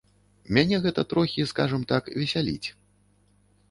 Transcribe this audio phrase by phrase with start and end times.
[0.57, 2.67] Мяне гэта трохі, скажам так, весяліць.